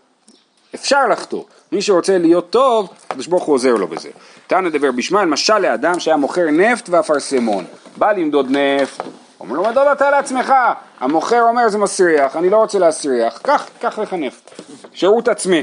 [0.74, 1.42] אפשר לחטוא.
[1.72, 4.08] מי שרוצה להיות טוב, הקדוש ברוך הוא עוזר לו בזה.
[4.46, 7.64] תנא דבר בשמן, משל לאדם שהיה מוכר נפט ואפרסמון.
[7.96, 9.04] בא למדוד נפט,
[9.44, 10.52] אומר לו, מדוד אתה לעצמך.
[11.00, 14.50] המוכר אומר, זה מסריח, אני לא רוצה להסריח, קח, קח נפט.
[14.92, 15.62] שירות עצמי,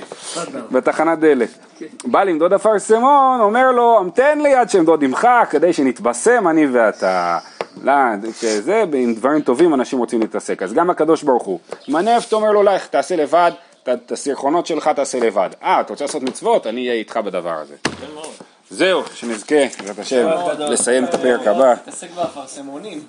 [0.72, 1.50] בתחנת דלק.
[2.06, 7.38] בא למדוד אפרסמון, אומר לו, המתן לי עד שאמדוד עמך, כדי שנתבשם אני ואתה.
[7.84, 7.94] לא,
[8.40, 10.64] שזה, עם דברים טובים אנשים רוצים להתעסק.
[10.64, 11.60] אז גם הקדוש ברוך הוא.
[11.88, 13.52] עם הנפט אומר לו, לך, תעשה לבד,
[13.84, 15.50] את הסרחונות שלך תעשה לבד.
[15.64, 16.68] אה, אתה רוצה לעשות מצוות?
[16.68, 17.76] אני אהיה איתך בדבר הזה.
[18.70, 21.76] זהו, שנזכה, בעזרת השם, לסיים את הפרק הבא.
[21.76, 23.02] תתעסק באפרסמונים.